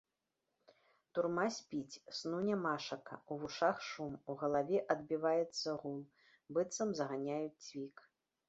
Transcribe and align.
Турма 1.17 1.43
спіць, 1.57 2.01
сну 2.19 2.39
нямашака, 2.47 3.15
у 3.35 3.37
вушах 3.43 3.77
шум, 3.89 4.15
у 4.31 4.39
галаве 4.41 4.77
адбіваецца 4.97 5.79
гул, 5.85 6.01
быццам 6.57 6.89
заганяюць 7.03 7.63
цвік. 7.69 7.95